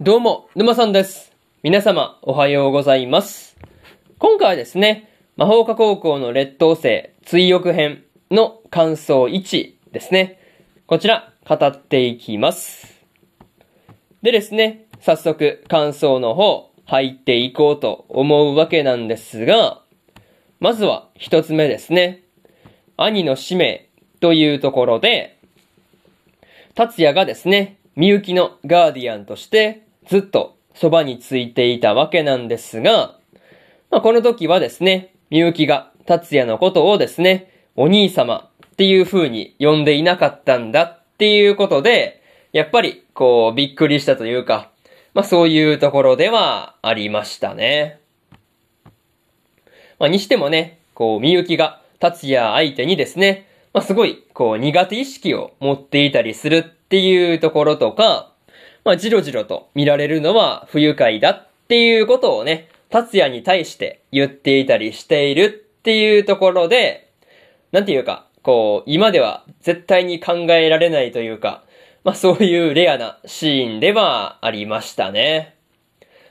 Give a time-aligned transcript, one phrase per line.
[0.00, 1.32] どうも、沼さんです。
[1.64, 3.56] 皆様、おはようございます。
[4.20, 10.38] 今回はですね、魔法科高校の劣等生追憶編の感想1ですね。
[10.86, 13.04] こちら、語っていきます。
[14.22, 19.82] でですね、早速、感想の方、入っていこうと思うわけなんですが、
[20.60, 22.22] まずは一つ目ですね。
[22.96, 23.88] 兄の使命
[24.20, 25.40] というところで、
[26.76, 33.18] 達也がですね、みゆきのガーディアンとしてずっとそばについていたわけなんですが、
[33.90, 44.70] まあ、この時はですね、みゆきが達也のことをですね、お兄様っていう風に呼んでいなかったんだっていうことで、やっぱりこうびっくりしたというか、
[45.12, 48.00] まあそういうところではありましたね。
[49.98, 58.32] まあにしてもね、こうみゆきが達也相手にですね、まあすごいこう苦手意識を持っていたりするっていうところとか、
[58.84, 65.48] まあじろじろと見られるのは不愉快だっていうことをね、達也に対して言っていたりしているっ
[65.82, 67.10] ていうところで、
[67.72, 71.64] なんていうか、こう、今では絶対に考えられないというか、
[72.04, 75.56] まあそういうレアなシーンではありましたね。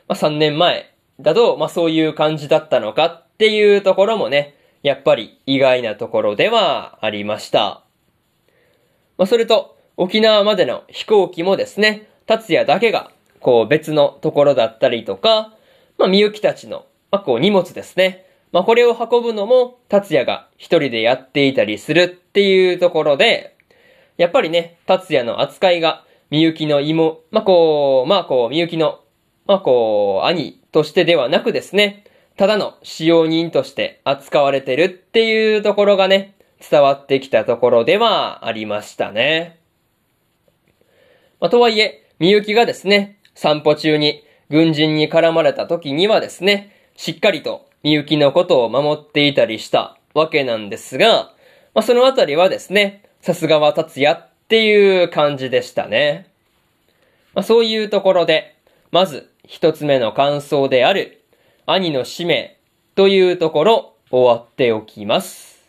[0.07, 7.83] まあ3年前だと、まあそういう感じだったのかっていうところもね、やっぱり意外なところではありました。
[9.17, 15.53] まあそれと、沖縄までの飛行機もですね、達也だけが、こう別のところだったりとか、
[15.97, 18.25] まあみゆきたちの、まあこう荷物ですね。
[18.51, 23.55] まあこれを運ぶのも、達也が一人でやっていたりするっていうところで、
[24.17, 28.99] やっぱりね、達也の扱いが、みゆきの妹、まあこう、まあこう、みゆきの、
[29.45, 32.03] まあこう、兄としてではなくですね、
[32.35, 36.35] ただの使用人として扱われてるっていうところがね、
[36.69, 39.59] 伝わってきたところではありましたね。
[41.39, 51.31] まあ、とはいえ、みゆきがですね、散歩中に軍人に絡まれた時にはですね、しっかりとみゆきのことを守っていたりしたわけなんですが、
[51.75, 56.27] まあ、そのあたりはですね、さすがは達也っていう感じでしたね。
[57.35, 58.55] まあ、そういうところで、
[58.89, 61.23] まず一つ目の感想である、
[61.67, 62.57] 兄の使命
[62.95, 65.63] というところ終わっておきます。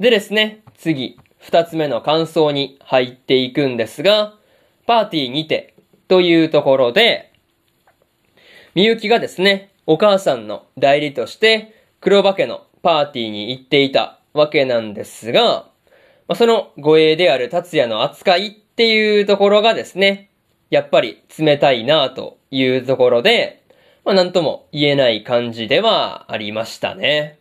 [0.00, 4.34] でですね、次、二つ目の感想に入っていくんですが、
[4.92, 5.74] パーティーにて
[6.06, 7.32] というところで、
[8.74, 15.70] みゆきがですね、お母さんの代理として黒化けのパーティーに行っていたわけなんですが、
[16.28, 20.28] まあ、その護衛である達也の扱いっていうところがですね、
[20.68, 23.64] やっぱり冷たいなというところで、
[24.04, 27.38] まあ、なんとも言えない感じではありましたね。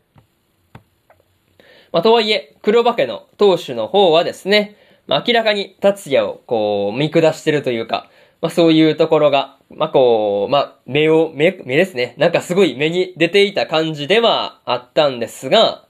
[1.91, 8.09] まあ、とはいえ、黒化けの当主の方はですね、まあ、明らかに達也をこう見下してるというか、
[8.41, 12.15] まあ、そういうところが、まあ、こう、まあ、目を、目、目ですね。
[12.17, 15.85] なんかすごい目に出ていた感じではあったんですが、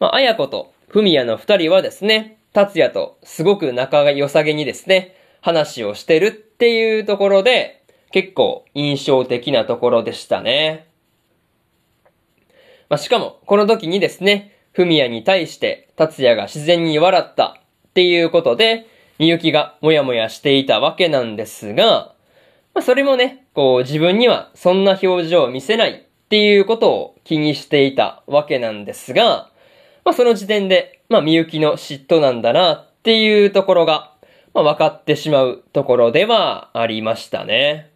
[0.00, 10.88] まあ、綾子と文也の二人はですね、達也とすごく仲が良さげにですね、話をしてるっていうところで、結構印象的なところでしたね。
[12.88, 17.60] まあ、しかも、この時にですね、文也に対して達也が自然に笑った
[17.94, 18.88] っていうことで、
[19.20, 22.12] みゆきがもやもやしていたわけなんですが、
[22.74, 29.48] まあ、それもね、こう自分にはそんな表情を見せないっていうことを気にしていたわけなんですが、
[30.04, 34.12] まあ、その時点で、まあ、みゆきの嫉妬なんだなっていうところが、
[34.54, 37.92] まあ、分かってしまうところではありましたね。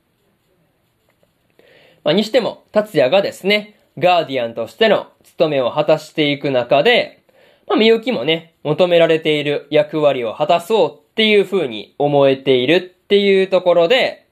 [2.04, 7.17] まあ、にしても、達也がですね、ガーディアンとしての務めを果たしていく中で、
[7.68, 14.26] まあ、みゆきもね、求められている役割を果たそうっていう風に思えているっていうところで、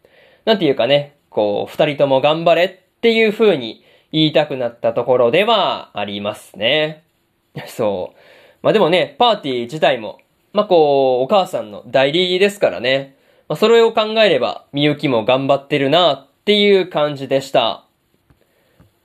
[0.46, 7.04] なんていうかね、こう、二人とも頑張れっていう風に言いたくなったところではありますね。
[7.66, 8.18] そう。
[8.62, 10.18] まあでもね、パーティー自体も、
[10.54, 13.16] まあこう、お母さんの代理ですからね。
[13.48, 17.84] まあそれを考えれば、みゆきも頑張ってるなっていう感じでした。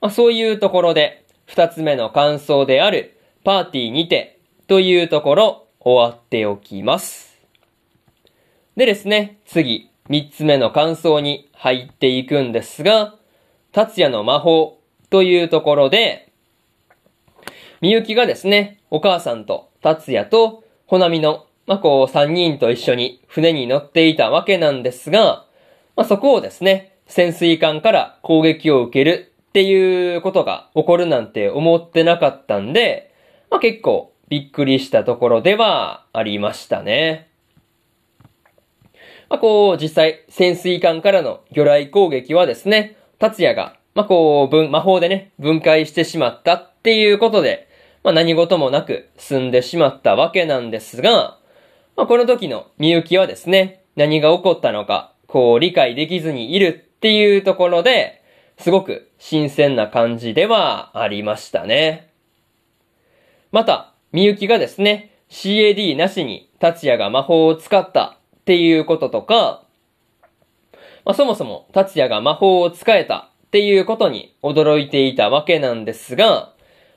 [0.00, 7.40] まあそういうところで、二つ目の感想である、パーティーにて、というところ、終わっておきます。
[8.76, 13.16] でですね、次、三つ目の感想に入っていくんですが、
[13.72, 14.78] 達也の魔法
[15.10, 16.32] というところで、
[17.80, 25.46] みゆきがですね、お母さんと達也と、ほなみの、まあ、こう、三人と一緒に船に乗っていたわけなんですが、
[25.96, 33.11] まあ、そこをですね、潜水艦から攻撃を受けるっていうことが起こるなんて思ってなかったんで、
[33.52, 37.28] まあ、結構びっくりしたところではありましたね。
[39.28, 47.68] まあ、こう、実際、潜水艦からの魚雷攻撃はですね、達也が、まあ、こう、分、魔法でね、分解してしまったっていうことで、
[48.02, 51.36] まあ、何事もなく済んでしまったわけなんですが、
[51.94, 58.22] まあ、この時のみゆきはですね、何が起こったのか、こう、理解できずにいるっていうところで、
[58.56, 62.11] すごく新鮮な感じではありましたね。
[63.52, 69.62] また、みゆきがですね、CAD なしに達也が魔法を使ったっていうこととか、
[71.04, 76.54] まあ、そもそも達也が魔法を使えたっていうことに驚いていたわけなんですが、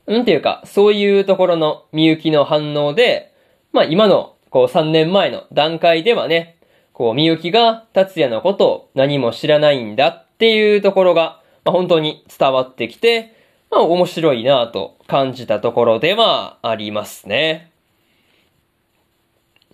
[0.08, 3.34] なんていうか、そういうところのみゆきの反応で、
[3.74, 6.56] まあ今の、こう3年前の段階ではね、
[6.94, 13.35] こうみゆきが達也のことを何も知らないんだっていうところが、まあ本当に伝わってきて、
[13.72, 17.72] まあ面白いなと感じたところではありますね。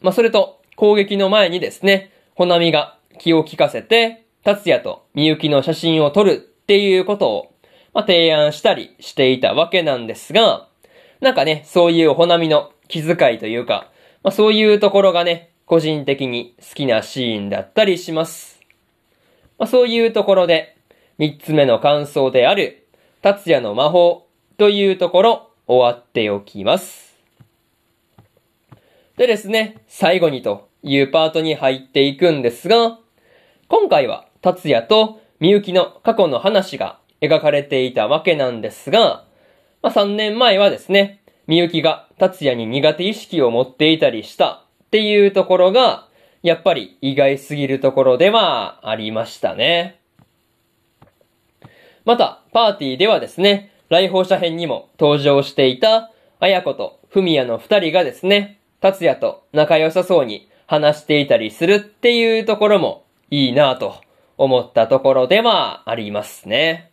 [0.02, 7.54] まあそれと、攻撃の前にですね、ほなみが気を利かせて、達也とみゆきの写真を撮るっていうことを、
[7.94, 10.68] まあ、提案したりしていたわけなんですが、
[11.20, 13.92] なんかね、そういうほなみの気遣いというか、
[14.24, 18.60] まあ、そういうところがね、個人的に好きなシーンだったりします。
[19.60, 20.78] まあ、そういうところで、
[21.20, 22.81] 三つ目の感想である、
[23.21, 24.27] 達也の魔法
[24.57, 27.15] というところ、終わっておきます。
[29.15, 32.97] でですね、最後にというパートに入っていくんですが、
[33.68, 39.23] 今回は達也とみゆきの過去の話が描かれていたわけなんですが、
[39.83, 46.07] まあ、3年前はですね、みゆきが達也に苦手意識を持っていたりしたっていうところが、
[46.41, 50.00] やっぱり意外すぎるところではありましたね。
[52.06, 63.95] また、パーティーではですね、来訪者編にも登場していた、あやことふみやの二人がですね、達也と仲良さそうに話していたりするっていうところもいいなぁと
[64.38, 66.89] 思ったところではありますね。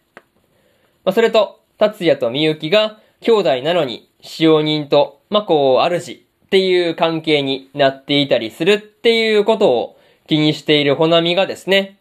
[1.05, 11.98] まあ、それと、達也とみゆきが兄弟なのに使用人と、まあ、こう、主っていう関係になっていたりするっていうことを気にしているほなみがですね、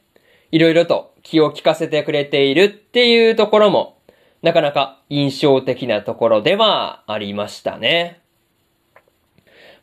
[0.52, 3.98] いろいろと気を利かせてくれているっていうところも、
[4.42, 8.22] なかなか印象的なところではありましたね。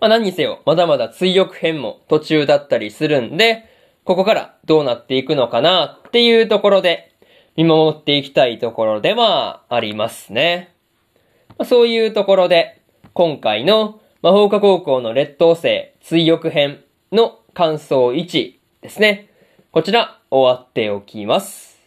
[0.00, 3.64] まあ何にせよ、まだまだ追憶編も途中だったりするんで、
[4.04, 7.12] ここからどうなっていくのかなっていうところで、
[7.56, 10.74] 見守っていきたいところではありますね。
[11.50, 12.80] まあ、そういうところで、
[13.12, 16.82] 今回の魔法科高校の劣等生追憶編
[17.12, 19.28] の感想1ですね。
[19.74, 21.80] こちら終わっておきます。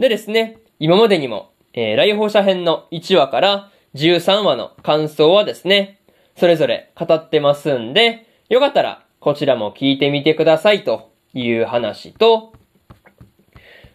[0.00, 6.00] でですね、今までにも、えー、来訪者編の1話から13話の感想はですね、
[6.36, 12.52] それぞれ語ってますんで、よかったらこちらも聞いてみてくださいという話と、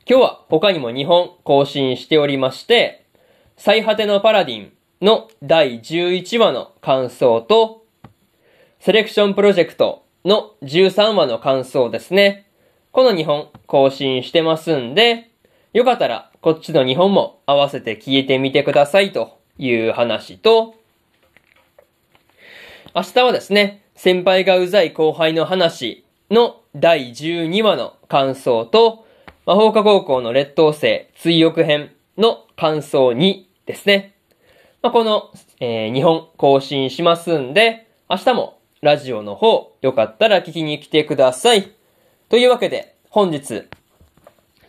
[0.10, 3.06] 今日は他にも2本更新しておりまして、
[3.58, 4.72] 最果てのパラディン
[5.02, 7.84] の第11話の感想と、
[8.80, 12.43] セレクションプロジェクトの13話の感想ですね。
[12.94, 15.32] この2本更新してますんで、
[15.74, 20.76] よかったらこっちの2本も合わせて聞いてみてくださいという話と、
[22.94, 29.08] 明日はですね、先輩がうざい後輩の話の第12話の感想と、
[29.48, 34.14] 魔法科高校の劣等生追憶編の感想2ですね。
[34.84, 41.72] まあ、この、えー、2本更新しますんで、明日もラジオの方、よかったら聞きに来てください。
[42.34, 43.68] というわけで、本日、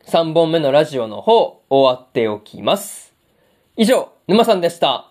[0.04, 3.14] 3本目のラジオの方、終わっておきます。
[3.78, 5.10] 以上、沼さんでした。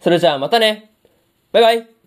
[0.00, 0.92] それじゃあまたね。
[1.52, 1.99] バイバイ。